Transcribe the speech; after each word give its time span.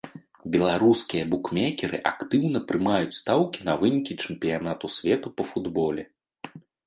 Беларускія 0.53 1.25
букмекеры 1.33 1.97
актыўна 2.11 2.61
прымаюць 2.71 3.19
стаўкі 3.19 3.67
на 3.69 3.73
вынікі 3.83 4.13
чэмпіянату 4.25 4.85
свету 4.97 5.27
па 5.37 5.43
футболе. 5.53 6.03